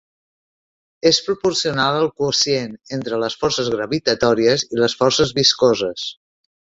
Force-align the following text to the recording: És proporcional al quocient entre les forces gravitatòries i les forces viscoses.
És 1.09 1.17
proporcional 1.25 1.97
al 1.99 2.07
quocient 2.21 2.73
entre 2.97 3.19
les 3.25 3.35
forces 3.41 3.69
gravitatòries 3.75 4.65
i 4.77 4.81
les 4.85 4.97
forces 5.03 5.35
viscoses. 5.41 6.07